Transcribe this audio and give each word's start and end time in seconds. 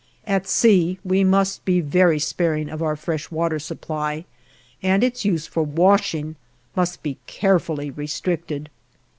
At 0.25 0.47
sea, 0.47 0.97
we 1.05 1.23
must 1.23 1.63
be 1.63 1.79
very 1.79 2.17
sparing 2.17 2.69
of 2.71 2.81
our 2.81 2.95
fresh 2.95 3.29
water 3.29 3.59
supply, 3.59 4.25
and 4.81 5.03
its 5.03 5.23
use 5.25 5.45
for 5.45 5.61
washing 5.61 6.37
must 6.75 7.03
be 7.03 7.19
carefully 7.27 7.91
restricted. 7.91 8.71